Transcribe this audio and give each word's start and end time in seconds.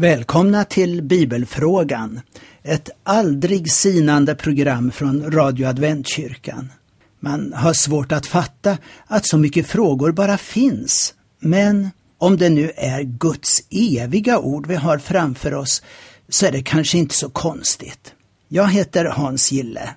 Välkomna 0.00 0.64
till 0.64 1.02
Bibelfrågan, 1.02 2.20
ett 2.62 2.90
aldrig 3.02 3.72
sinande 3.72 4.34
program 4.34 4.90
från 4.90 5.30
Radio 5.30 5.66
Adventkyrkan. 5.66 6.72
Man 7.20 7.52
har 7.52 7.72
svårt 7.72 8.12
att 8.12 8.26
fatta 8.26 8.78
att 9.06 9.26
så 9.26 9.38
mycket 9.38 9.66
frågor 9.66 10.12
bara 10.12 10.38
finns, 10.38 11.14
men 11.40 11.90
om 12.18 12.36
det 12.36 12.48
nu 12.48 12.72
är 12.76 13.02
Guds 13.02 13.62
eviga 13.70 14.38
ord 14.38 14.66
vi 14.66 14.74
har 14.74 14.98
framför 14.98 15.54
oss 15.54 15.82
så 16.28 16.46
är 16.46 16.52
det 16.52 16.62
kanske 16.62 16.98
inte 16.98 17.14
så 17.14 17.30
konstigt. 17.30 18.14
Jag 18.48 18.68
heter 18.68 19.04
Hans 19.04 19.52
Gille 19.52 19.90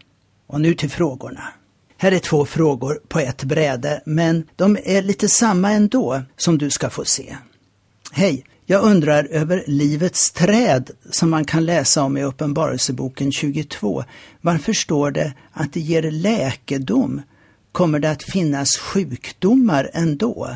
och 0.47 0.61
nu 0.61 0.73
till 0.73 0.89
frågorna. 0.89 1.43
Här 1.97 2.11
är 2.11 2.19
två 2.19 2.45
frågor 2.45 2.99
på 3.07 3.19
ett 3.19 3.43
bräde, 3.43 4.01
men 4.05 4.47
de 4.55 4.77
är 4.83 5.01
lite 5.01 5.29
samma 5.29 5.71
ändå, 5.71 6.21
som 6.37 6.57
du 6.57 6.69
ska 6.69 6.89
få 6.89 7.05
se. 7.05 7.37
Hej! 8.11 8.45
Jag 8.71 8.83
undrar 8.83 9.23
över 9.23 9.63
livets 9.67 10.31
träd 10.31 10.91
som 11.09 11.29
man 11.29 11.45
kan 11.45 11.65
läsa 11.65 12.03
om 12.03 12.17
i 12.17 12.23
Uppenbarelseboken 12.23 13.31
22. 13.31 14.03
Varför 14.41 14.73
står 14.73 15.11
det 15.11 15.33
att 15.51 15.73
det 15.73 15.79
ger 15.79 16.11
läkedom? 16.11 17.21
Kommer 17.71 17.99
det 17.99 18.11
att 18.11 18.23
finnas 18.23 18.77
sjukdomar 18.77 19.89
ändå? 19.93 20.55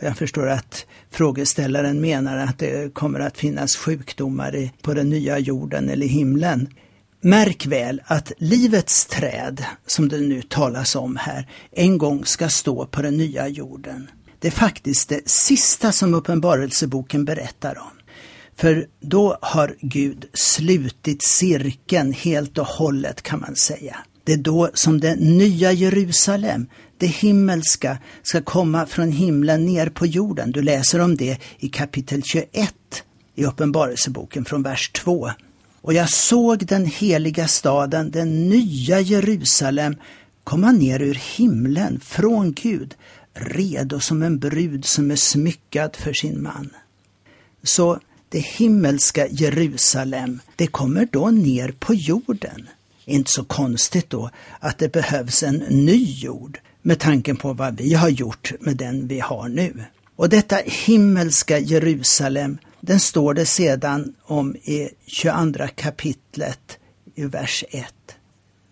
Jag 0.00 0.16
förstår 0.16 0.48
att 0.48 0.86
frågeställaren 1.10 2.00
menar 2.00 2.36
att 2.36 2.58
det 2.58 2.94
kommer 2.94 3.20
att 3.20 3.38
finnas 3.38 3.76
sjukdomar 3.76 4.70
på 4.82 4.94
den 4.94 5.10
nya 5.10 5.38
jorden 5.38 5.90
eller 5.90 6.06
himlen. 6.06 6.68
Märk 7.20 7.66
väl 7.66 8.02
att 8.04 8.32
livets 8.38 9.06
träd, 9.06 9.64
som 9.86 10.08
det 10.08 10.20
nu 10.20 10.42
talas 10.42 10.96
om 10.96 11.16
här, 11.16 11.48
en 11.72 11.98
gång 11.98 12.24
ska 12.24 12.48
stå 12.48 12.86
på 12.86 13.02
den 13.02 13.16
nya 13.16 13.48
jorden. 13.48 14.08
Det 14.38 14.48
är 14.48 14.52
faktiskt 14.52 15.08
det 15.08 15.28
sista 15.28 15.92
som 15.92 16.14
Uppenbarelseboken 16.14 17.24
berättar 17.24 17.78
om. 17.78 17.96
För 18.56 18.86
då 19.00 19.38
har 19.42 19.76
Gud 19.80 20.24
slutit 20.32 21.22
cirkeln 21.22 22.12
helt 22.12 22.58
och 22.58 22.66
hållet 22.66 23.22
kan 23.22 23.40
man 23.40 23.56
säga. 23.56 23.96
Det 24.24 24.32
är 24.32 24.36
då 24.36 24.70
som 24.74 25.00
det 25.00 25.16
nya 25.16 25.72
Jerusalem, 25.72 26.66
det 26.98 27.06
himmelska, 27.06 27.98
ska 28.22 28.42
komma 28.42 28.86
från 28.86 29.12
himlen 29.12 29.66
ner 29.66 29.88
på 29.88 30.06
jorden. 30.06 30.52
Du 30.52 30.62
läser 30.62 31.00
om 31.00 31.16
det 31.16 31.38
i 31.58 31.68
kapitel 31.68 32.22
21 32.22 32.74
i 33.34 33.44
Uppenbarelseboken 33.44 34.44
från 34.44 34.62
vers 34.62 34.90
2. 34.90 35.30
Och 35.80 35.94
jag 35.94 36.10
såg 36.10 36.66
den 36.66 36.86
heliga 36.86 37.48
staden, 37.48 38.10
den 38.10 38.48
nya 38.48 39.00
Jerusalem, 39.00 39.96
komma 40.44 40.72
ner 40.72 41.02
ur 41.02 41.20
himlen 41.36 42.00
från 42.00 42.52
Gud, 42.52 42.94
redo 43.36 44.00
som 44.00 44.22
en 44.22 44.38
brud 44.38 44.84
som 44.84 45.10
är 45.10 45.16
smyckad 45.16 45.96
för 45.96 46.12
sin 46.12 46.42
man. 46.42 46.70
Så 47.62 48.00
det 48.28 48.38
himmelska 48.38 49.28
Jerusalem, 49.28 50.40
det 50.56 50.66
kommer 50.66 51.08
då 51.12 51.30
ner 51.30 51.74
på 51.78 51.94
jorden. 51.94 52.68
Inte 53.04 53.30
så 53.30 53.44
konstigt 53.44 54.10
då 54.10 54.30
att 54.60 54.78
det 54.78 54.92
behövs 54.92 55.42
en 55.42 55.56
ny 55.56 56.04
jord 56.04 56.58
med 56.82 56.98
tanken 56.98 57.36
på 57.36 57.52
vad 57.52 57.76
vi 57.76 57.94
har 57.94 58.08
gjort 58.08 58.52
med 58.60 58.76
den 58.76 59.08
vi 59.08 59.20
har 59.20 59.48
nu. 59.48 59.84
Och 60.16 60.28
detta 60.28 60.56
himmelska 60.64 61.58
Jerusalem, 61.58 62.58
den 62.80 63.00
står 63.00 63.34
det 63.34 63.46
sedan 63.46 64.14
om 64.22 64.56
i 64.56 64.88
22 65.06 65.66
kapitlet 65.74 66.78
i 67.14 67.24
vers 67.24 67.64
1. 67.70 67.84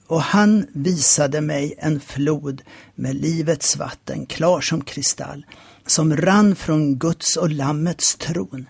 Och 0.06 0.22
han 0.22 0.66
visade 0.72 1.40
mig 1.40 1.74
en 1.78 2.00
flod 2.00 2.62
med 2.94 3.14
livets 3.14 3.76
vatten, 3.76 4.26
klar 4.26 4.60
som 4.60 4.84
kristall, 4.84 5.46
som 5.86 6.16
rann 6.16 6.56
från 6.56 6.98
Guds 6.98 7.36
och 7.36 7.50
Lammets 7.50 8.16
tron, 8.16 8.66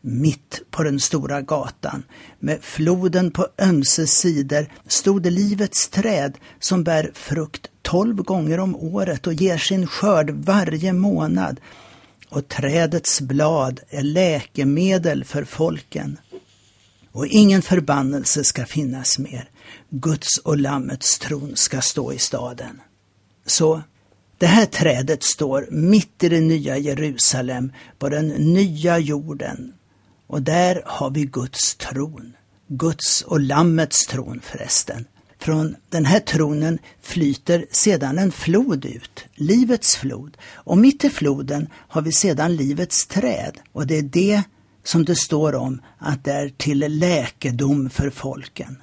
mitt 0.00 0.62
på 0.70 0.82
den 0.82 1.00
stora 1.00 1.40
gatan. 1.42 2.02
Med 2.38 2.58
floden 2.62 3.30
på 3.30 3.46
ömse 3.58 4.06
sidor 4.06 4.66
stod 4.86 5.26
livets 5.26 5.88
träd 5.88 6.38
som 6.60 6.84
bär 6.84 7.10
frukt 7.14 7.70
tolv 7.82 8.16
gånger 8.16 8.60
om 8.60 8.76
året 8.76 9.26
och 9.26 9.34
ger 9.34 9.58
sin 9.58 9.86
skörd 9.86 10.30
varje 10.30 10.92
månad. 10.92 11.60
Och 12.28 12.48
trädets 12.48 13.20
blad 13.20 13.80
är 13.88 14.02
läkemedel 14.02 15.24
för 15.24 15.44
folken. 15.44 16.18
Och 17.12 17.26
ingen 17.26 17.62
förbannelse 17.62 18.44
ska 18.44 18.66
finnas 18.66 19.18
mer. 19.18 19.48
Guds 19.90 20.38
och 20.38 20.58
Lammets 20.58 21.18
tron 21.18 21.56
ska 21.56 21.80
stå 21.80 22.12
i 22.12 22.18
staden. 22.18 22.80
Så 23.46 23.82
det 24.38 24.46
här 24.46 24.66
trädet 24.66 25.22
står 25.22 25.68
mitt 25.70 26.24
i 26.24 26.28
det 26.28 26.40
nya 26.40 26.78
Jerusalem, 26.78 27.72
på 27.98 28.08
den 28.08 28.28
nya 28.28 28.98
jorden. 28.98 29.72
Och 30.26 30.42
där 30.42 30.82
har 30.86 31.10
vi 31.10 31.24
Guds 31.24 31.74
tron. 31.74 32.32
Guds 32.68 33.22
och 33.22 33.40
Lammets 33.40 34.06
tron 34.06 34.40
förresten. 34.42 35.04
Från 35.38 35.76
den 35.88 36.04
här 36.04 36.20
tronen 36.20 36.78
flyter 37.00 37.66
sedan 37.70 38.18
en 38.18 38.32
flod 38.32 38.84
ut, 38.84 39.24
livets 39.34 39.96
flod. 39.96 40.36
Och 40.54 40.78
mitt 40.78 41.04
i 41.04 41.10
floden 41.10 41.68
har 41.74 42.02
vi 42.02 42.12
sedan 42.12 42.56
livets 42.56 43.06
träd. 43.06 43.58
Och 43.72 43.86
det 43.86 43.98
är 43.98 44.02
det 44.02 44.42
som 44.84 45.04
det 45.04 45.16
står 45.16 45.54
om 45.54 45.80
att 45.98 46.24
det 46.24 46.32
är 46.32 46.48
till 46.48 46.98
läkedom 46.98 47.90
för 47.90 48.10
folken. 48.10 48.82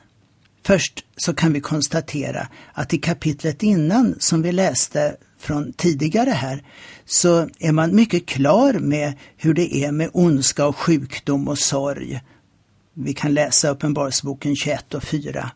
Först 0.69 1.05
så 1.17 1.33
kan 1.33 1.53
vi 1.53 1.61
konstatera 1.61 2.47
att 2.73 2.93
i 2.93 2.97
kapitlet 2.97 3.63
innan 3.63 4.15
som 4.19 4.41
vi 4.41 4.51
läste 4.51 5.15
från 5.39 5.73
tidigare 5.73 6.29
här 6.29 6.63
så 7.05 7.49
är 7.59 7.71
man 7.71 7.95
mycket 7.95 8.25
klar 8.25 8.73
med 8.73 9.13
hur 9.37 9.53
det 9.53 9.75
är 9.75 9.91
med 9.91 10.09
ondska 10.13 10.65
och 10.65 10.77
sjukdom 10.77 11.47
och 11.47 11.59
sorg. 11.59 12.21
Vi 12.93 13.13
kan 13.13 13.33
läsa 13.33 13.69
Uppenbarelseboken 13.69 14.55
21 14.55 14.93
och 14.93 15.03
4. 15.03 15.51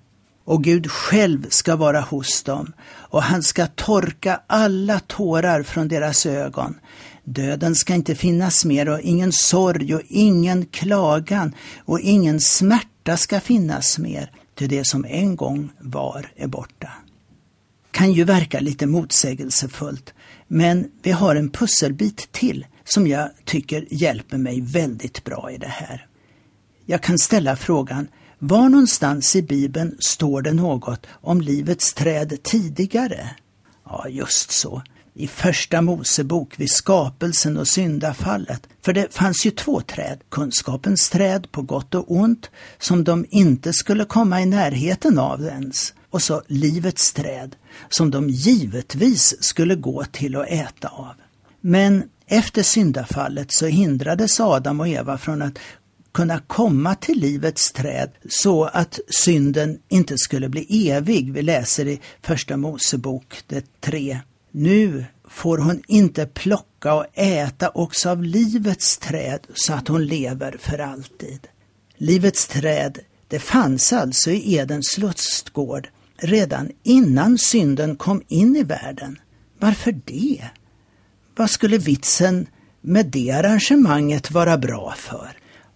Och 0.45 0.63
Gud 0.63 0.91
själv 0.91 1.49
ska 1.49 1.75
vara 1.75 2.01
hos 2.01 2.43
dem 2.43 2.73
och 2.89 3.23
han 3.23 3.43
ska 3.43 3.67
torka 3.67 4.41
alla 4.47 4.99
tårar 4.99 5.63
från 5.63 5.87
deras 5.87 6.25
ögon. 6.25 6.75
Döden 7.23 7.75
ska 7.75 7.95
inte 7.95 8.15
finnas 8.15 8.65
mer 8.65 8.89
och 8.89 9.01
ingen 9.01 9.31
sorg 9.31 9.95
och 9.95 10.03
ingen 10.07 10.65
klagan 10.65 11.55
och 11.85 11.99
ingen 11.99 12.41
smärta 12.41 13.17
ska 13.17 13.39
finnas 13.39 13.97
mer 13.99 14.31
till 14.55 14.69
det 14.69 14.87
som 14.87 15.05
en 15.05 15.35
gång 15.35 15.69
var 15.79 16.31
är 16.35 16.47
borta. 16.47 16.91
Kan 17.91 18.11
ju 18.11 18.23
verka 18.23 18.59
lite 18.59 18.87
motsägelsefullt, 18.87 20.13
men 20.47 20.91
vi 21.03 21.11
har 21.11 21.35
en 21.35 21.49
pusselbit 21.49 22.31
till 22.31 22.65
som 22.83 23.07
jag 23.07 23.29
tycker 23.45 23.87
hjälper 23.89 24.37
mig 24.37 24.61
väldigt 24.61 25.23
bra 25.23 25.51
i 25.51 25.57
det 25.57 25.67
här. 25.67 26.07
Jag 26.85 27.03
kan 27.03 27.19
ställa 27.19 27.55
frågan, 27.55 28.07
var 28.39 28.69
någonstans 28.69 29.35
i 29.35 29.41
Bibeln 29.41 29.97
står 29.99 30.41
det 30.41 30.53
något 30.53 31.05
om 31.11 31.41
livets 31.41 31.93
träd 31.93 32.43
tidigare? 32.43 33.29
Ja, 33.85 34.07
just 34.09 34.51
så 34.51 34.83
i 35.15 35.27
Första 35.27 35.81
Mosebok 35.81 36.59
vid 36.59 36.71
skapelsen 36.71 37.57
och 37.57 37.67
syndafallet. 37.67 38.67
För 38.81 38.93
det 38.93 39.13
fanns 39.13 39.45
ju 39.45 39.51
två 39.51 39.81
träd, 39.81 40.19
kunskapens 40.29 41.09
träd 41.09 41.51
på 41.51 41.61
gott 41.61 41.95
och 41.95 42.11
ont, 42.11 42.49
som 42.79 43.03
de 43.03 43.25
inte 43.29 43.73
skulle 43.73 44.05
komma 44.05 44.41
i 44.41 44.45
närheten 44.45 45.19
av 45.19 45.45
ens, 45.45 45.93
och 46.09 46.21
så 46.21 46.41
livets 46.47 47.13
träd, 47.13 47.55
som 47.89 48.11
de 48.11 48.29
givetvis 48.29 49.43
skulle 49.43 49.75
gå 49.75 50.03
till 50.11 50.35
och 50.35 50.47
äta 50.47 50.87
av. 50.87 51.13
Men 51.61 52.03
efter 52.27 52.63
syndafallet 52.63 53.51
så 53.51 53.65
hindrades 53.65 54.39
Adam 54.39 54.79
och 54.79 54.87
Eva 54.87 55.17
från 55.17 55.41
att 55.41 55.59
kunna 56.13 56.39
komma 56.39 56.95
till 56.95 57.19
livets 57.19 57.71
träd 57.71 58.11
så 58.29 58.63
att 58.63 58.99
synden 59.07 59.79
inte 59.89 60.17
skulle 60.17 60.49
bli 60.49 60.89
evig. 60.89 61.33
Vi 61.33 61.41
läser 61.41 61.87
i 61.87 62.01
Första 62.21 62.57
Mosebok 62.57 63.43
det 63.47 63.81
3 63.81 64.19
nu 64.53 65.05
får 65.27 65.57
hon 65.57 65.81
inte 65.87 66.25
plocka 66.25 66.93
och 66.93 67.05
äta 67.13 67.69
också 67.69 68.09
av 68.09 68.23
livets 68.23 68.97
träd 68.97 69.47
så 69.53 69.73
att 69.73 69.87
hon 69.87 70.05
lever 70.05 70.57
för 70.59 70.79
alltid. 70.79 71.47
Livets 71.97 72.47
träd, 72.47 72.99
det 73.27 73.39
fanns 73.39 73.93
alltså 73.93 74.31
i 74.31 74.55
Edens 74.55 74.97
lustgård 74.97 75.89
redan 76.17 76.71
innan 76.83 77.37
synden 77.37 77.95
kom 77.95 78.21
in 78.27 78.55
i 78.55 78.63
världen. 78.63 79.19
Varför 79.59 79.91
det? 79.91 80.43
Vad 81.35 81.49
skulle 81.49 81.77
vitsen 81.77 82.47
med 82.81 83.05
det 83.05 83.31
arrangemanget 83.31 84.31
vara 84.31 84.57
bra 84.57 84.93
för? 84.97 85.29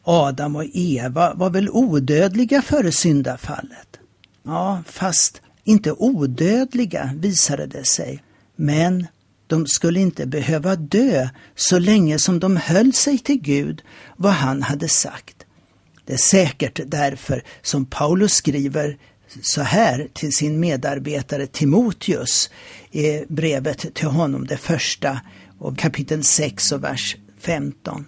Adam 0.03 0.55
och 0.55 0.65
Eva 0.73 1.33
var 1.33 1.49
väl 1.49 1.69
odödliga 1.69 2.61
före 2.61 2.91
syndafallet? 2.91 3.99
Ja, 4.43 4.83
fast 4.87 5.41
inte 5.63 5.91
odödliga 5.91 7.11
visade 7.15 7.65
det 7.65 7.85
sig. 7.85 8.23
Men 8.57 9.07
de 9.47 9.67
skulle 9.67 9.99
inte 9.99 10.25
behöva 10.25 10.75
dö 10.75 11.29
så 11.55 11.79
länge 11.79 12.19
som 12.19 12.39
de 12.39 12.57
höll 12.57 12.93
sig 12.93 13.17
till 13.17 13.41
Gud, 13.41 13.81
vad 14.17 14.33
han 14.33 14.63
hade 14.63 14.89
sagt. 14.89 15.35
Det 16.05 16.13
är 16.13 16.17
säkert 16.17 16.79
därför 16.85 17.43
som 17.61 17.85
Paulus 17.85 18.33
skriver 18.33 18.97
så 19.41 19.61
här 19.61 20.07
till 20.13 20.31
sin 20.31 20.59
medarbetare 20.59 21.47
Timoteus 21.47 22.49
i 22.91 23.23
brevet 23.27 23.93
till 23.93 24.07
honom, 24.07 24.47
det 24.47 24.57
första, 24.57 25.21
och 25.59 25.77
kapitel 25.77 26.23
6 26.23 26.71
och 26.71 26.83
vers 26.83 27.15
15. 27.39 28.05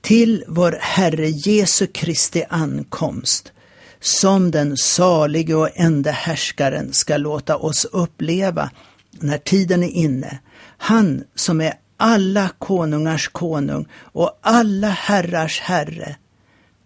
till 0.00 0.44
vår 0.48 0.78
Herre 0.80 1.28
Jesu 1.28 1.86
Kristi 1.86 2.44
ankomst 2.48 3.52
som 4.00 4.50
den 4.50 4.76
salige 4.76 5.54
och 5.54 5.70
enda 5.74 6.10
härskaren 6.10 6.92
ska 6.92 7.16
låta 7.16 7.56
oss 7.56 7.84
uppleva 7.84 8.70
när 9.22 9.38
tiden 9.38 9.82
är 9.82 9.88
inne. 9.88 10.38
Han 10.78 11.24
som 11.34 11.60
är 11.60 11.74
alla 11.96 12.50
konungars 12.58 13.28
konung 13.28 13.88
och 13.92 14.38
alla 14.42 14.88
herrars 14.88 15.60
herre. 15.60 16.16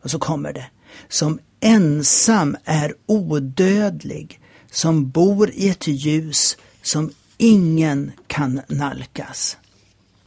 Och 0.02 0.10
så 0.10 0.18
kommer 0.18 0.52
det. 0.52 0.66
Som 1.08 1.38
ensam 1.60 2.56
är 2.64 2.94
odödlig, 3.06 4.40
som 4.70 5.10
bor 5.10 5.50
i 5.50 5.68
ett 5.68 5.86
ljus 5.86 6.56
som 6.82 7.10
ingen 7.38 8.12
kan 8.26 8.60
nalkas. 8.68 9.56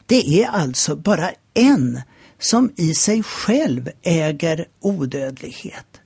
Det 0.06 0.42
är 0.42 0.48
alltså 0.48 0.96
bara 0.96 1.30
en 1.54 2.00
som 2.38 2.72
i 2.76 2.94
sig 2.94 3.22
själv 3.22 3.90
äger 4.02 4.66
odödlighet. 4.80 6.00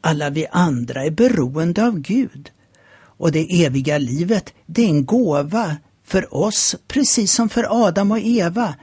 Alla 0.00 0.30
vi 0.30 0.46
andra 0.46 1.04
är 1.04 1.10
beroende 1.10 1.86
av 1.86 1.98
Gud. 1.98 2.50
Och 3.22 3.32
det 3.32 3.64
eviga 3.64 3.98
livet, 3.98 4.54
det 4.66 4.82
är 4.82 4.88
en 4.88 5.04
gåva 5.04 5.76
för 6.04 6.34
oss, 6.34 6.76
precis 6.88 7.32
som 7.32 7.48
för 7.48 7.86
Adam 7.86 8.10
och 8.10 8.20
Eva. 8.20 8.74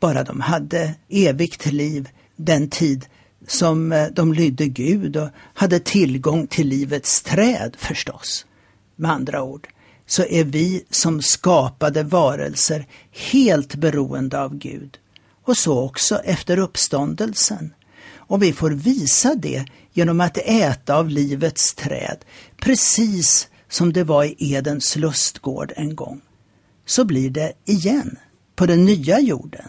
Bara 0.00 0.24
de 0.24 0.40
hade 0.40 0.94
evigt 1.08 1.66
liv 1.66 2.08
den 2.36 2.70
tid 2.70 3.06
som 3.46 3.92
eh, 3.92 4.06
de 4.12 4.32
lydde 4.32 4.66
Gud 4.66 5.16
och 5.16 5.28
hade 5.54 5.80
tillgång 5.80 6.46
till 6.46 6.68
livets 6.68 7.22
träd 7.22 7.76
förstås. 7.78 8.46
Med 8.96 9.10
andra 9.10 9.42
ord 9.42 9.68
så 10.06 10.24
är 10.24 10.44
vi 10.44 10.84
som 10.90 11.22
skapade 11.22 12.02
varelser 12.02 12.86
helt 13.12 13.74
beroende 13.74 14.40
av 14.40 14.54
Gud. 14.54 14.98
Och 15.44 15.56
så 15.56 15.80
också 15.84 16.16
efter 16.16 16.58
uppståndelsen. 16.58 17.74
Och 18.16 18.42
vi 18.42 18.52
får 18.52 18.70
visa 18.70 19.34
det 19.34 19.64
genom 19.98 20.20
att 20.20 20.38
äta 20.38 20.96
av 20.96 21.08
livets 21.08 21.74
träd, 21.74 22.18
precis 22.56 23.48
som 23.68 23.92
det 23.92 24.04
var 24.04 24.24
i 24.24 24.34
Edens 24.38 24.96
lustgård 24.96 25.72
en 25.76 25.96
gång. 25.96 26.20
Så 26.86 27.04
blir 27.04 27.30
det 27.30 27.52
igen, 27.64 28.18
på 28.56 28.66
den 28.66 28.84
nya 28.84 29.20
jorden. 29.20 29.68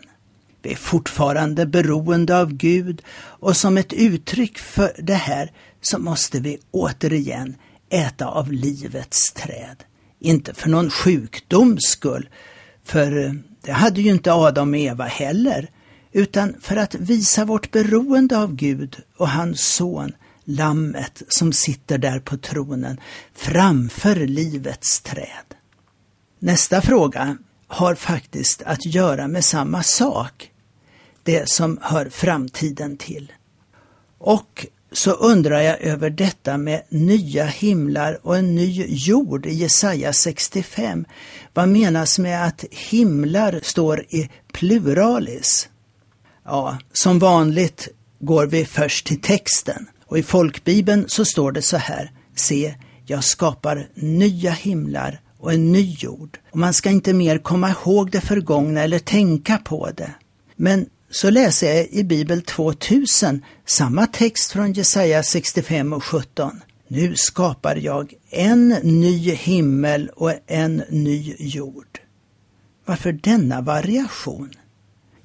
Vi 0.62 0.72
är 0.72 0.76
fortfarande 0.76 1.66
beroende 1.66 2.40
av 2.40 2.54
Gud 2.54 3.02
och 3.18 3.58
som 3.58 3.78
ett 3.78 3.94
uttryck 3.94 4.58
för 4.60 4.92
det 4.98 5.14
här 5.14 5.52
så 5.82 6.00
måste 6.00 6.40
vi 6.40 6.60
återigen 6.72 7.56
äta 7.90 8.28
av 8.28 8.52
livets 8.52 9.34
träd. 9.34 9.84
Inte 10.20 10.54
för 10.54 10.70
någon 10.70 10.90
sjukdoms 10.90 11.84
skull, 11.84 12.30
för 12.84 13.26
eh, 13.26 13.34
det 13.62 13.72
hade 13.72 14.02
ju 14.02 14.12
inte 14.12 14.34
Adam 14.34 14.70
och 14.70 14.80
Eva 14.80 15.06
heller, 15.06 15.70
utan 16.12 16.56
för 16.62 16.76
att 16.76 16.96
visa 16.96 17.46
vårt 17.46 17.72
beroende 17.72 18.38
av 18.38 18.56
Gud 18.56 18.98
och 19.18 19.30
hans 19.30 19.62
son, 19.62 20.12
Lammet 20.44 21.22
som 21.28 21.54
sitter 21.54 21.98
där 21.98 22.20
på 22.20 22.38
tronen 22.38 23.00
framför 23.34 24.16
livets 24.16 25.02
träd. 25.02 25.56
Nästa 26.40 26.82
fråga 26.82 27.38
har 27.68 27.96
faktiskt 27.96 28.62
att 28.62 28.86
göra 28.86 29.28
med 29.28 29.46
samma 29.46 29.84
sak, 29.84 30.52
det 31.24 31.50
som 31.50 31.80
hör 31.82 32.10
framtiden 32.10 32.98
till. 32.98 33.32
Och 34.18 34.66
så 34.92 35.12
undrar 35.12 35.62
jag 35.62 35.82
över 35.82 36.10
detta 36.10 36.58
med 36.58 36.82
nya 36.90 37.46
himlar 37.46 38.20
och 38.24 38.38
en 38.38 38.56
ny 38.56 38.86
jord 38.88 39.46
i 39.46 39.54
Jesaja 39.54 40.14
65. 40.14 41.06
Vad 41.54 41.70
menas 41.70 42.20
med 42.20 42.46
att 42.46 42.66
himlar 42.72 43.60
står 43.64 44.00
i 44.10 44.30
pluralis? 44.54 45.70
Ja, 46.50 46.78
som 46.94 47.20
vanligt 47.20 47.88
går 48.20 48.46
vi 48.46 48.66
först 48.66 49.08
till 49.08 49.22
texten 49.22 49.88
och 50.06 50.18
i 50.20 50.24
folkbibeln 50.24 51.06
så 51.08 51.26
står 51.26 51.52
det 51.52 51.62
så 51.62 51.78
här. 51.78 52.12
Se, 52.36 52.76
jag 53.06 53.24
skapar 53.24 53.90
nya 53.96 54.52
himlar 54.52 55.22
och 55.38 55.54
en 55.54 55.72
ny 55.72 55.96
jord. 56.00 56.38
Och 56.52 56.58
man 56.58 56.74
ska 56.74 56.90
inte 56.90 57.14
mer 57.14 57.38
komma 57.38 57.70
ihåg 57.70 58.12
det 58.12 58.22
förgångna 58.22 58.82
eller 58.82 59.00
tänka 59.00 59.58
på 59.58 59.90
det. 59.98 60.12
Men 60.56 60.86
så 61.10 61.30
läser 61.30 61.76
jag 61.76 61.88
i 61.88 62.04
Bibel 62.04 62.42
2000 62.42 63.46
samma 63.66 64.08
text 64.08 64.52
från 64.52 64.74
Jesaja 64.74 65.24
65 65.24 65.94
och 65.94 66.04
17. 66.04 66.62
Nu 66.88 67.16
skapar 67.16 67.76
jag 67.76 68.14
en 68.30 68.70
ny 68.70 69.32
himmel 69.32 70.10
och 70.16 70.34
en 70.48 70.84
ny 70.90 71.36
jord. 71.40 72.00
Varför 72.86 73.12
denna 73.12 73.62
variation? 73.62 74.50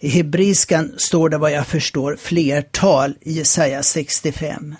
I 0.05 0.09
hebreiskan 0.09 0.93
står 0.97 1.29
det 1.29 1.39
vad 1.39 1.53
jag 1.53 1.67
förstår 1.67 2.17
flertal 2.17 3.15
i 3.21 3.33
Jesaja 3.33 3.83
65. 3.83 4.75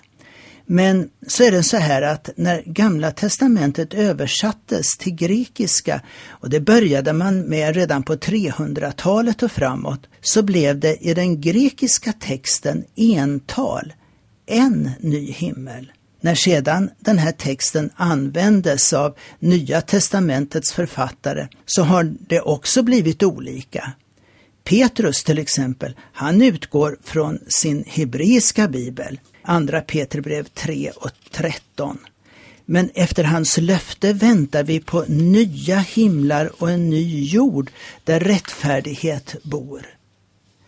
Men 0.65 1.09
så 1.27 1.43
är 1.43 1.51
det 1.51 1.63
så 1.63 1.77
här 1.77 2.01
att 2.01 2.29
när 2.35 2.63
Gamla 2.65 3.11
testamentet 3.11 3.93
översattes 3.93 4.97
till 4.97 5.15
grekiska, 5.15 6.01
och 6.27 6.49
det 6.49 6.59
började 6.59 7.13
man 7.13 7.41
med 7.41 7.75
redan 7.75 8.03
på 8.03 8.15
300-talet 8.15 9.43
och 9.43 9.51
framåt, 9.51 10.07
så 10.21 10.43
blev 10.43 10.79
det 10.79 10.95
i 10.95 11.13
den 11.13 11.41
grekiska 11.41 12.13
texten 12.13 12.83
ental, 12.95 13.93
en 14.45 14.91
ny 14.99 15.31
himmel. 15.31 15.91
När 16.21 16.35
sedan 16.35 16.89
den 16.99 17.17
här 17.17 17.31
texten 17.31 17.89
användes 17.95 18.93
av 18.93 19.17
Nya 19.39 19.81
testamentets 19.81 20.73
författare 20.73 21.47
så 21.65 21.83
har 21.83 22.13
det 22.19 22.41
också 22.41 22.83
blivit 22.83 23.23
olika. 23.23 23.93
Petrus 24.65 25.23
till 25.23 25.37
exempel, 25.37 25.95
han 26.13 26.41
utgår 26.41 26.97
från 27.03 27.39
sin 27.47 27.83
hebreiska 27.87 28.67
bibel, 28.67 29.19
Andra 29.41 29.81
Petribrev 29.81 30.43
3 30.43 30.91
och 30.95 31.11
13. 31.31 31.97
Men 32.65 32.89
efter 32.93 33.23
hans 33.23 33.57
löfte 33.57 34.13
väntar 34.13 34.63
vi 34.63 34.79
på 34.79 35.05
nya 35.07 35.77
himlar 35.77 36.51
och 36.57 36.71
en 36.71 36.89
ny 36.89 37.23
jord 37.23 37.71
där 38.03 38.19
rättfärdighet 38.19 39.35
bor. 39.43 39.85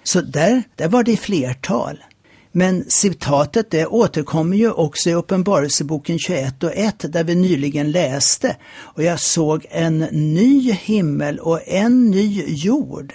Så 0.04 0.22
där, 0.22 0.64
där 0.76 0.88
var 0.88 1.04
det 1.04 1.18
flertal. 1.18 2.04
Men 2.52 2.86
citatet 2.88 3.72
det 3.72 3.86
återkommer 3.86 4.58
ju 4.58 4.72
också 4.72 5.10
i 5.10 5.14
Uppenbarelseboken 5.14 6.20
21 6.20 6.64
och 6.64 6.76
1 6.76 7.14
där 7.14 7.24
vi 7.24 7.36
nyligen 7.36 7.92
läste 7.92 8.56
och 8.78 9.04
jag 9.04 9.20
såg 9.20 9.66
en 9.70 10.00
ny 10.12 10.72
himmel 10.72 11.40
och 11.40 11.68
en 11.68 12.12
ny 12.12 12.44
jord. 12.48 13.14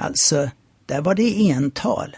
Alltså, 0.00 0.50
där 0.86 1.00
var 1.00 1.14
det 1.14 1.50
ental. 1.50 2.16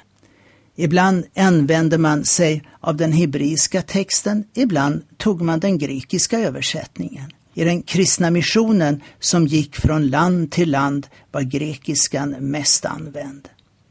Ibland 0.76 1.24
använde 1.36 1.98
man 1.98 2.24
sig 2.24 2.62
av 2.80 2.96
den 2.96 3.12
hebreiska 3.12 3.82
texten, 3.82 4.44
ibland 4.54 5.02
tog 5.16 5.40
man 5.40 5.60
den 5.60 5.78
grekiska 5.78 6.38
översättningen. 6.38 7.32
I 7.54 7.64
den 7.64 7.82
kristna 7.82 8.30
missionen 8.30 9.02
som 9.20 9.46
gick 9.46 9.76
från 9.76 10.08
land 10.08 10.52
till 10.52 10.70
land 10.70 11.06
var 11.32 11.42
grekiskan 11.42 12.30
mest 12.30 12.84
använd. 12.84 13.48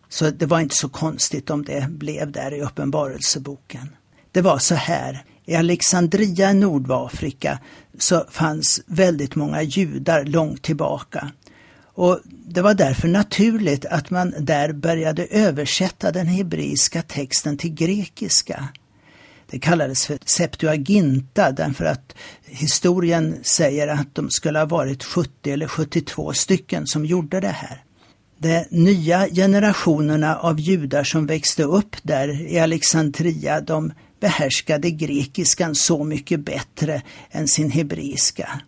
Så 0.10 0.30
det 0.30 0.46
var 0.46 0.60
inte 0.60 0.76
så 0.76 0.90
konstigt 0.90 1.50
om 1.50 1.66
det 1.66 1.90
blev 1.90 2.32
där 2.32 2.54
i 2.54 2.62
Uppenbarelseboken. 2.62 3.90
Det 4.32 4.42
var 4.42 4.58
så 4.58 4.76
här, 4.76 5.24
i 5.46 5.56
Alexandria 5.56 6.52
i 6.52 6.54
Nordafrika 6.54 7.60
så 7.98 8.26
fanns 8.30 8.82
väldigt 8.86 9.36
många 9.36 9.62
judar 9.62 10.26
långt 10.26 10.62
tillbaka. 10.62 11.32
Och 12.00 12.20
Det 12.26 12.62
var 12.62 12.74
därför 12.74 13.08
naturligt 13.08 13.86
att 13.86 14.10
man 14.10 14.34
där 14.40 14.74
började 14.74 15.26
översätta 15.26 16.12
den 16.12 16.28
hebreiska 16.28 17.02
texten 17.02 17.58
till 17.58 17.74
grekiska. 17.74 18.68
Det 19.50 19.60
kallades 19.60 20.06
för 20.06 20.18
Septuaginta 20.26 21.52
därför 21.52 21.86
att 21.86 22.16
historien 22.46 23.36
säger 23.44 23.88
att 23.88 24.16
de 24.16 24.30
skulle 24.30 24.60
ha 24.60 24.66
varit 24.66 25.04
70 25.04 25.52
eller 25.52 25.68
72 25.68 26.34
stycken 26.34 26.88
som 26.88 27.06
gjorde 27.06 27.40
det 27.40 27.48
här. 27.48 27.84
De 28.38 28.66
nya 28.70 29.28
generationerna 29.28 30.36
av 30.38 30.60
judar 30.60 31.04
som 31.04 31.26
växte 31.26 31.64
upp 31.64 31.96
där 32.04 32.52
i 32.52 32.60
Alexandria, 32.60 33.62
de 33.62 33.92
behärskade 34.20 34.92
grekiskan 34.92 35.76
så 35.76 36.04
mycket 36.04 36.40
bättre 36.40 37.02
än 37.32 37.48
sin 37.48 37.72
hebreiska. 37.72 38.62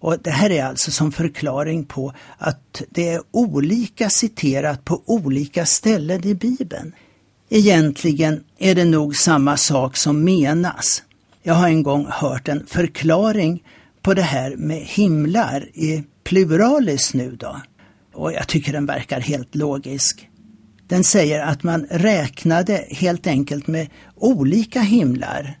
Och 0.00 0.16
Det 0.22 0.30
här 0.30 0.50
är 0.50 0.64
alltså 0.64 0.90
som 0.90 1.12
förklaring 1.12 1.84
på 1.84 2.12
att 2.38 2.82
det 2.90 3.08
är 3.08 3.22
olika 3.30 4.10
citerat 4.10 4.84
på 4.84 5.02
olika 5.06 5.66
ställen 5.66 6.26
i 6.26 6.34
Bibeln. 6.34 6.92
Egentligen 7.48 8.44
är 8.58 8.74
det 8.74 8.84
nog 8.84 9.16
samma 9.16 9.56
sak 9.56 9.96
som 9.96 10.24
menas. 10.24 11.02
Jag 11.42 11.54
har 11.54 11.68
en 11.68 11.82
gång 11.82 12.06
hört 12.08 12.48
en 12.48 12.66
förklaring 12.66 13.62
på 14.02 14.14
det 14.14 14.22
här 14.22 14.56
med 14.56 14.82
himlar 14.82 15.68
i 15.74 16.04
pluralis 16.24 17.14
nu 17.14 17.36
då. 17.36 17.56
Och 18.14 18.32
jag 18.32 18.48
tycker 18.48 18.72
den 18.72 18.86
verkar 18.86 19.20
helt 19.20 19.54
logisk. 19.54 20.28
Den 20.88 21.04
säger 21.04 21.40
att 21.40 21.62
man 21.62 21.86
räknade 21.90 22.84
helt 22.90 23.26
enkelt 23.26 23.66
med 23.66 23.88
olika 24.16 24.80
himlar 24.80 25.56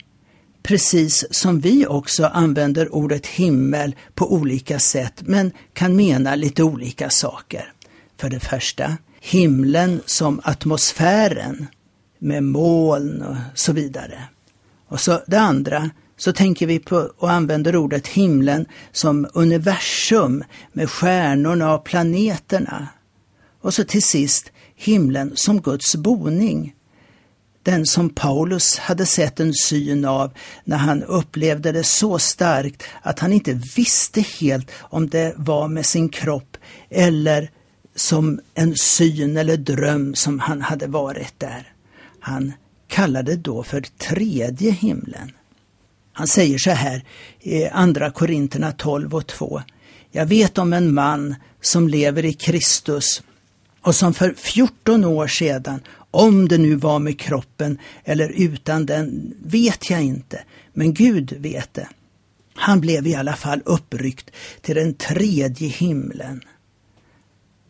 Precis 0.70 1.26
som 1.30 1.60
vi 1.60 1.86
också 1.86 2.24
använder 2.24 2.94
ordet 2.94 3.26
himmel 3.26 3.96
på 4.14 4.32
olika 4.32 4.78
sätt 4.78 5.22
men 5.26 5.52
kan 5.72 5.96
mena 5.96 6.34
lite 6.34 6.62
olika 6.62 7.10
saker. 7.10 7.72
För 8.20 8.30
det 8.30 8.40
första, 8.40 8.96
himlen 9.20 10.00
som 10.06 10.40
atmosfären 10.44 11.66
med 12.18 12.42
moln 12.42 13.22
och 13.22 13.36
så 13.54 13.72
vidare. 13.72 14.24
Och 14.88 15.00
så 15.00 15.22
det 15.26 15.40
andra, 15.40 15.90
så 16.16 16.32
tänker 16.32 16.66
vi 16.66 16.78
på 16.78 17.10
och 17.18 17.30
använder 17.30 17.76
ordet 17.76 18.06
himlen 18.06 18.66
som 18.92 19.28
universum 19.34 20.44
med 20.72 20.90
stjärnorna 20.90 21.74
och 21.74 21.84
planeterna. 21.84 22.88
Och 23.60 23.74
så 23.74 23.84
till 23.84 24.02
sist 24.02 24.52
himlen 24.74 25.32
som 25.34 25.60
Guds 25.60 25.96
boning. 25.96 26.74
Den 27.62 27.86
som 27.86 28.10
Paulus 28.10 28.78
hade 28.78 29.06
sett 29.06 29.40
en 29.40 29.54
syn 29.54 30.04
av 30.04 30.32
när 30.64 30.76
han 30.76 31.02
upplevde 31.02 31.72
det 31.72 31.84
så 31.84 32.18
starkt 32.18 32.82
att 33.02 33.18
han 33.18 33.32
inte 33.32 33.52
visste 33.76 34.20
helt 34.20 34.70
om 34.78 35.08
det 35.08 35.34
var 35.36 35.68
med 35.68 35.86
sin 35.86 36.08
kropp 36.08 36.56
eller 36.90 37.50
som 37.94 38.40
en 38.54 38.76
syn 38.76 39.36
eller 39.36 39.56
dröm 39.56 40.14
som 40.14 40.38
han 40.40 40.62
hade 40.62 40.86
varit 40.86 41.34
där. 41.38 41.72
Han 42.20 42.52
kallade 42.88 43.36
då 43.36 43.62
för 43.62 43.80
tredje 43.80 44.70
himlen. 44.70 45.32
Han 46.12 46.26
säger 46.26 46.58
så 46.58 46.70
här 46.70 47.04
i 47.40 47.66
Andra 47.66 48.10
Korinterna 48.10 48.72
12 48.72 49.14
och 49.14 49.26
2. 49.26 49.62
Jag 50.10 50.26
vet 50.26 50.58
om 50.58 50.72
en 50.72 50.94
man 50.94 51.34
som 51.60 51.88
lever 51.88 52.24
i 52.24 52.32
Kristus 52.32 53.22
och 53.82 53.94
som 53.94 54.14
för 54.14 54.34
14 54.34 55.04
år 55.04 55.26
sedan, 55.26 55.80
om 56.10 56.48
det 56.48 56.58
nu 56.58 56.74
var 56.74 56.98
med 56.98 57.20
kroppen 57.20 57.78
eller 58.04 58.28
utan 58.28 58.86
den, 58.86 59.34
vet 59.42 59.90
jag 59.90 60.02
inte, 60.02 60.44
men 60.72 60.94
Gud 60.94 61.32
vet 61.32 61.74
det. 61.74 61.88
Han 62.54 62.80
blev 62.80 63.06
i 63.06 63.14
alla 63.14 63.36
fall 63.36 63.62
uppryckt 63.64 64.30
till 64.60 64.74
den 64.74 64.94
tredje 64.94 65.68
himlen. 65.68 66.40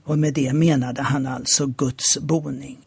Och 0.04 0.18
med 0.18 0.34
det 0.34 0.52
menade 0.52 1.02
han 1.02 1.26
alltså 1.26 1.66
Guds 1.66 2.18
boning. 2.18 2.78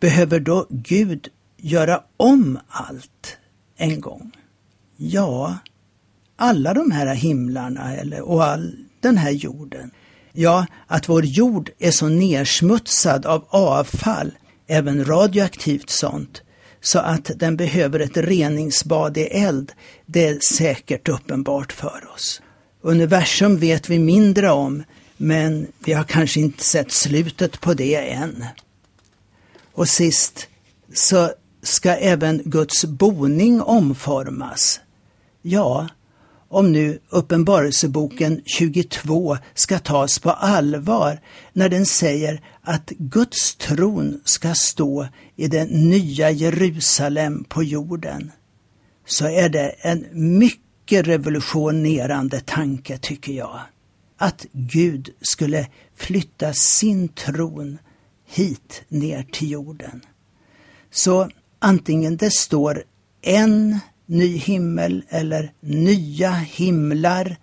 Behöver 0.00 0.40
då 0.40 0.66
Gud 0.70 1.28
göra 1.56 2.02
om 2.16 2.58
allt 2.68 3.36
en 3.76 4.00
gång? 4.00 4.32
Ja, 4.96 5.58
alla 6.36 6.74
de 6.74 6.90
här 6.90 7.14
himlarna 7.14 7.96
eller, 7.96 8.20
och 8.20 8.44
all 8.44 8.76
den 9.00 9.18
här 9.18 9.30
jorden. 9.30 9.90
Ja, 10.36 10.66
att 10.86 11.08
vår 11.08 11.24
jord 11.24 11.70
är 11.78 11.90
så 11.90 12.08
nersmutsad 12.08 13.26
av 13.26 13.44
avfall, 13.48 14.32
även 14.66 15.04
radioaktivt 15.04 15.90
sånt, 15.90 16.42
så 16.80 16.98
att 16.98 17.30
den 17.36 17.56
behöver 17.56 18.00
ett 18.00 18.16
reningsbad 18.16 19.16
i 19.16 19.20
eld, 19.20 19.72
det 20.06 20.26
är 20.26 20.38
säkert 20.40 21.08
uppenbart 21.08 21.72
för 21.72 22.08
oss. 22.14 22.42
Universum 22.80 23.56
vet 23.56 23.88
vi 23.88 23.98
mindre 23.98 24.50
om, 24.50 24.82
men 25.16 25.66
vi 25.84 25.92
har 25.92 26.04
kanske 26.04 26.40
inte 26.40 26.64
sett 26.64 26.92
slutet 26.92 27.60
på 27.60 27.74
det 27.74 28.12
än. 28.12 28.44
Och 29.72 29.88
sist 29.88 30.48
så 30.94 31.30
ska 31.62 31.90
även 31.90 32.42
Guds 32.44 32.84
boning 32.84 33.62
omformas. 33.62 34.80
Ja, 35.42 35.88
om 36.48 36.72
nu 36.72 36.98
Uppenbarelseboken 37.08 38.42
22 38.44 39.36
ska 39.54 39.78
tas 39.78 40.18
på 40.18 40.30
allvar 40.30 41.20
när 41.52 41.68
den 41.68 41.86
säger 41.86 42.40
att 42.62 42.90
Guds 42.90 43.56
tron 43.56 44.20
ska 44.24 44.54
stå 44.54 45.06
i 45.36 45.48
det 45.48 45.64
nya 45.64 46.30
Jerusalem 46.30 47.44
på 47.44 47.62
jorden, 47.62 48.32
så 49.06 49.26
är 49.26 49.48
det 49.48 49.68
en 49.68 50.06
mycket 50.12 51.06
revolutionerande 51.06 52.40
tanke 52.40 52.98
tycker 52.98 53.32
jag. 53.32 53.60
Att 54.16 54.46
Gud 54.52 55.10
skulle 55.20 55.66
flytta 55.96 56.52
sin 56.52 57.08
tron 57.08 57.78
hit 58.26 58.82
ner 58.88 59.22
till 59.22 59.50
jorden. 59.50 60.00
Så 60.90 61.28
antingen 61.58 62.16
det 62.16 62.30
står 62.30 62.84
en 63.22 63.78
ny 64.06 64.36
himmel 64.36 65.04
eller 65.08 65.52
nya 65.60 66.30
himlar 66.30 67.36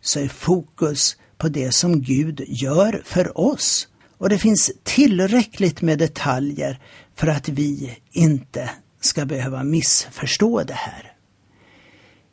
så 0.00 0.20
är 0.20 0.28
fokus 0.28 1.16
på 1.38 1.48
det 1.48 1.72
som 1.72 2.02
Gud 2.02 2.44
gör 2.48 3.02
för 3.04 3.38
oss. 3.38 3.88
Och 4.18 4.28
det 4.28 4.38
finns 4.38 4.70
tillräckligt 4.82 5.82
med 5.82 5.98
detaljer 5.98 6.78
för 7.14 7.26
att 7.26 7.48
vi 7.48 7.98
inte 8.10 8.70
ska 9.00 9.24
behöva 9.24 9.64
missförstå 9.64 10.62
det 10.62 10.74
här. 10.74 11.12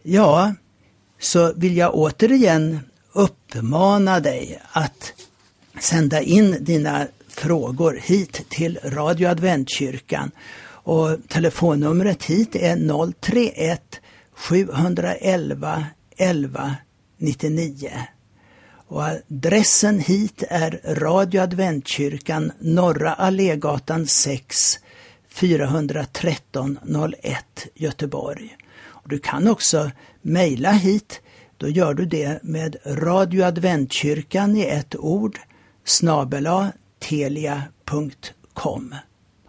Ja, 0.04 0.54
så 1.20 1.54
vill 1.54 1.78
jag 1.78 1.96
återigen 1.96 2.80
uppmana 3.14 4.20
dig 4.20 4.62
att 4.72 5.14
sända 5.80 6.22
in 6.22 6.58
dina 6.60 7.08
frågor 7.28 8.00
hit 8.04 8.46
till 8.50 8.80
Radio 8.84 9.28
Adventkyrkan 9.28 10.32
och 10.86 11.18
telefonnumret 11.28 12.24
hit 12.24 12.56
är 12.56 13.12
031 13.22 13.82
711 14.34 15.86
11 16.18 16.76
99. 17.18 17.92
Och 18.88 19.04
adressen 19.04 20.00
hit 20.00 20.44
är 20.50 20.82
Radio 20.84 21.42
Adventkyrkan, 21.42 22.52
Norra 22.60 23.14
Allégatan 23.14 24.08
6, 24.08 24.56
413 25.30 26.80
01 27.24 27.68
Göteborg. 27.76 28.58
Och 28.84 29.10
du 29.10 29.20
kan 29.20 29.48
också 29.48 29.92
mejla 30.22 30.72
hit. 30.72 31.22
Då 31.58 31.70
gör 31.70 31.94
du 31.94 32.06
det 32.06 32.44
med 32.44 32.76
Radio 32.86 33.44
Adventkyrkan 33.44 34.56
i 34.56 34.62
ett 34.62 34.96
ord 34.96 35.40
snabela 35.86 36.72
telia.com. 37.00 38.96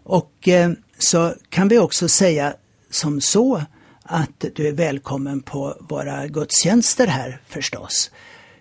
Och 0.02 0.48
eh, 0.48 0.70
så 0.98 1.34
kan 1.48 1.68
vi 1.68 1.78
också 1.78 2.08
säga 2.08 2.54
som 2.90 3.20
så 3.20 3.62
att 4.02 4.44
du 4.54 4.68
är 4.68 4.72
välkommen 4.72 5.42
på 5.42 5.76
våra 5.80 6.26
gudstjänster 6.26 7.06
här 7.06 7.40
förstås. 7.46 8.10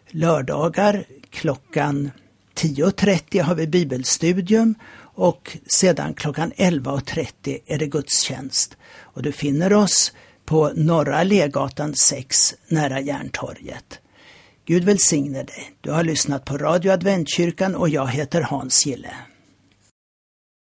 Lördagar 0.09 1.05
klockan 1.29 2.11
10.30 2.55 3.41
har 3.41 3.55
vi 3.55 3.67
bibelstudium 3.67 4.75
och 4.97 5.57
sedan 5.67 6.13
klockan 6.13 6.51
11.30 6.51 7.59
är 7.65 7.77
det 7.77 7.87
gudstjänst. 7.87 8.77
Och 8.99 9.21
du 9.21 9.31
finner 9.31 9.73
oss 9.73 10.11
på 10.45 10.71
Norra 10.75 11.23
Legatan 11.23 11.95
6 11.95 12.55
nära 12.67 12.99
Järntorget. 12.99 13.99
Gud 14.65 14.83
välsigne 14.83 15.43
dig. 15.43 15.71
Du 15.81 15.91
har 15.91 16.03
lyssnat 16.03 16.45
på 16.45 16.57
Radio 16.57 16.91
Adventkyrkan 16.91 17.75
och 17.75 17.89
jag 17.89 18.07
heter 18.07 18.41
Hans 18.41 18.85
Gille. 18.85 19.15